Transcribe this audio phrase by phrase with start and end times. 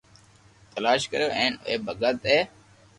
[0.71, 2.39] تلاݾ ڪريو ھي ھين اي ڀگت اي